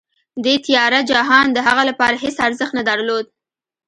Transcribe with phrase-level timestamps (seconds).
[0.43, 3.25] دې تیاره جهان د هغه لپاره هېڅ ارزښت نه درلود